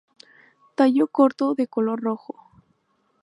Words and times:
Tallo 0.77 1.05
corto 1.09 1.53
de 1.53 1.67
color 1.67 2.01
rojo. 2.01 2.33